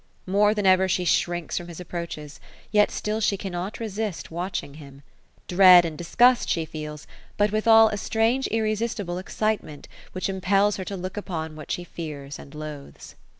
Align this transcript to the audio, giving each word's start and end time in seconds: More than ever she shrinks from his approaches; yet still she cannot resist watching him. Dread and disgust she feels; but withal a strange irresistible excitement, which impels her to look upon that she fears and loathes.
More 0.25 0.55
than 0.55 0.65
ever 0.65 0.87
she 0.87 1.05
shrinks 1.05 1.57
from 1.57 1.67
his 1.67 1.79
approaches; 1.79 2.39
yet 2.71 2.89
still 2.89 3.21
she 3.21 3.37
cannot 3.37 3.79
resist 3.79 4.31
watching 4.31 4.73
him. 4.81 5.03
Dread 5.47 5.85
and 5.85 5.95
disgust 5.95 6.49
she 6.49 6.65
feels; 6.65 7.05
but 7.37 7.51
withal 7.51 7.87
a 7.89 7.97
strange 7.97 8.47
irresistible 8.47 9.19
excitement, 9.19 9.87
which 10.13 10.27
impels 10.27 10.77
her 10.77 10.85
to 10.85 10.97
look 10.97 11.17
upon 11.17 11.55
that 11.57 11.69
she 11.69 11.83
fears 11.83 12.39
and 12.39 12.55
loathes. 12.55 13.13